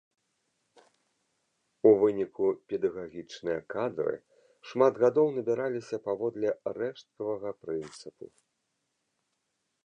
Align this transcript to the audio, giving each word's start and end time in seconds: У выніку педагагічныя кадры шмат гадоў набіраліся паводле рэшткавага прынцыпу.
У 1.89 1.91
выніку 2.03 2.47
педагагічныя 2.73 3.59
кадры 3.73 4.15
шмат 4.71 4.93
гадоў 5.05 5.27
набіраліся 5.37 5.97
паводле 6.09 6.49
рэшткавага 6.79 7.49
прынцыпу. 7.67 8.25